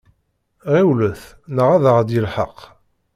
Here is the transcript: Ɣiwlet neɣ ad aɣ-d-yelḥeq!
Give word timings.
Ɣiwlet 0.71 1.21
neɣ 1.55 1.69
ad 1.75 1.83
aɣ-d-yelḥeq! 1.91 2.57